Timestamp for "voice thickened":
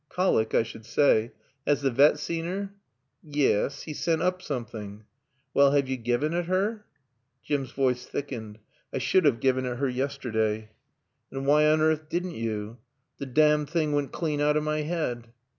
7.69-8.57